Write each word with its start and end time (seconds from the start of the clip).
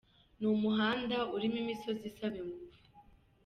Ni 0.39 0.47
umuhanda 0.55 1.17
urimo 1.35 1.57
imisozi 1.63 2.03
isaba 2.11 2.35
ingufu. 2.41 2.79